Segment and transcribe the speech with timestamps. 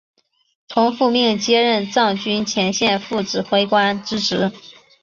[0.67, 4.51] 从父命接任藏军前线副指挥官之职。